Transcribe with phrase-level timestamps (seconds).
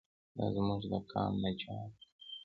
[0.37, 2.07] دا زموږ د قام نجات دی.